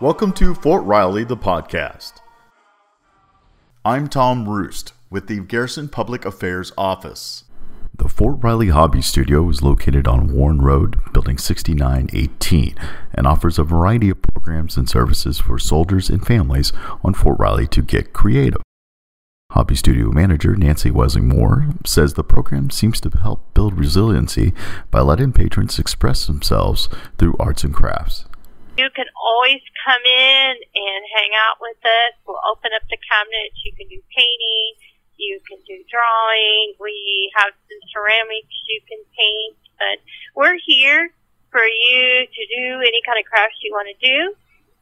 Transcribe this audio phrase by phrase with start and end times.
[0.00, 2.20] Welcome to Fort Riley, the podcast.
[3.84, 7.44] I'm Tom Roost with the Garrison Public Affairs Office.
[7.94, 12.76] The Fort Riley Hobby Studio is located on Warren Road, Building 6918,
[13.12, 16.72] and offers a variety of programs and services for soldiers and families
[17.04, 18.62] on Fort Riley to get creative.
[19.52, 24.54] Hobby Studio manager Nancy Wesley-Moore says the program seems to help build resiliency
[24.90, 28.24] by letting patrons express themselves through arts and crafts.
[28.80, 32.16] You can always come in and hang out with us.
[32.24, 33.60] We'll open up the cabinets.
[33.60, 34.72] You can do painting.
[35.20, 36.80] You can do drawing.
[36.80, 39.60] We have some ceramics you can paint.
[39.76, 40.00] But
[40.32, 41.12] we're here
[41.52, 44.32] for you to do any kind of crafts you want to do.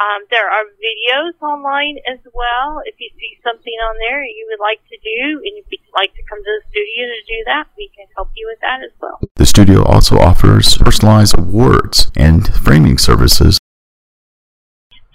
[0.00, 2.80] Um, there are videos online as well.
[2.88, 6.24] If you see something on there you would like to do, and you'd like to
[6.32, 9.20] come to the studio to do that, we can help you with that as well.
[9.36, 13.60] The studio also offers personalized awards and framing services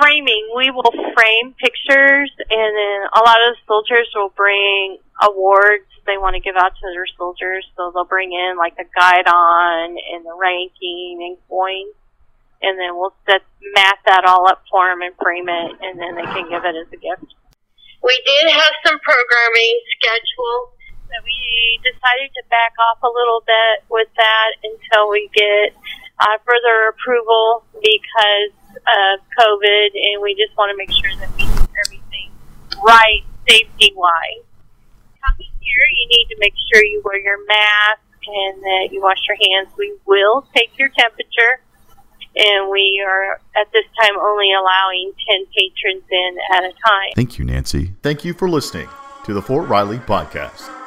[0.00, 5.84] framing, we will frame pictures, and then a lot of the soldiers will bring awards
[6.10, 7.62] they want to give out to their soldiers.
[7.76, 11.94] So they'll bring in like a guidon and the ranking and coins,
[12.62, 13.46] and then we'll set
[13.78, 16.74] mat that all up for them and frame it, and then they can give it
[16.74, 17.30] as a gift.
[18.02, 20.74] We did have some programming scheduled.
[21.06, 25.76] but we decided to back off a little bit with that until we get
[26.18, 28.50] uh, further approval because
[28.84, 32.30] of COVID, and we just want to make sure that we do everything
[32.84, 34.44] right safety wise.
[35.24, 39.20] Coming here, you need to make sure you wear your mask and that you wash
[39.28, 39.72] your hands.
[39.76, 41.60] We will take your temperature,
[42.36, 47.12] and we are at this time only allowing 10 patrons in at a time.
[47.14, 47.94] Thank you, Nancy.
[48.02, 48.88] Thank you for listening
[49.24, 50.79] to the Fort Riley Podcast.